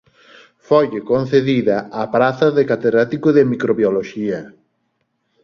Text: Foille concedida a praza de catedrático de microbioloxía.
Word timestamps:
Foille 0.67 1.01
concedida 1.11 1.77
a 2.01 2.03
praza 2.15 2.47
de 2.57 2.63
catedrático 2.71 3.27
de 3.37 3.43
microbioloxía. 3.51 4.39